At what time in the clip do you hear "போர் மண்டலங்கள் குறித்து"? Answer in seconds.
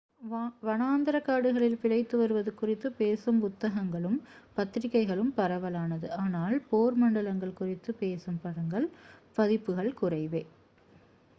6.69-7.93